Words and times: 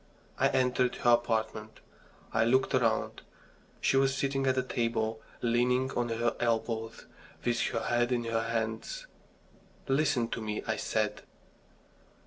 I 0.39 0.47
entered 0.47 0.95
her 0.95 1.11
apartment. 1.11 1.79
I 2.33 2.43
looked 2.43 2.73
round. 2.73 3.21
She 3.81 3.97
was 3.97 4.17
sitting 4.17 4.47
at 4.47 4.55
the 4.55 4.63
table, 4.63 5.21
leaning 5.43 5.91
on 5.91 6.09
her 6.09 6.35
elbows, 6.39 7.05
with 7.45 7.59
her 7.67 7.81
head 7.83 8.11
in 8.11 8.23
her 8.23 8.45
hands. 8.49 9.05
"Listen 9.87 10.27
to 10.29 10.41
me," 10.41 10.63
I 10.65 10.75
said. 10.75 11.21